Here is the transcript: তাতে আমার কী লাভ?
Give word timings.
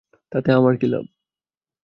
তাতে 0.31 0.49
আমার 0.51 0.73
কী 0.77 0.87
লাভ? 0.87 1.05